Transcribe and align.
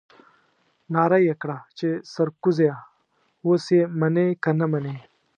نعره 0.93 1.19
يې 1.27 1.33
کړه 1.41 1.57
چې 1.77 1.87
سرکوزيه 2.13 2.75
اوس 3.45 3.65
يې 3.77 3.81
منې 3.99 4.27
که 4.43 4.51
نه 4.59 4.65
منې. 4.71 4.97